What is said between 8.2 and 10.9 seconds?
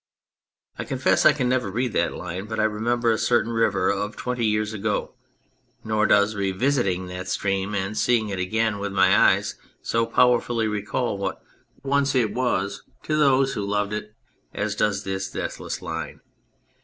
it again with my eyes so powerfully